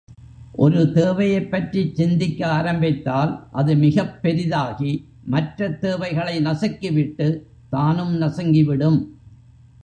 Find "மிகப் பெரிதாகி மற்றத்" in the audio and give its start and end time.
3.75-5.79